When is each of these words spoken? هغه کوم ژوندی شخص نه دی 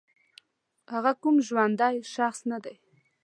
هغه 0.93 1.11
کوم 1.21 1.35
ژوندی 1.47 1.95
شخص 2.15 2.39
نه 2.51 2.57
دی 2.63 2.75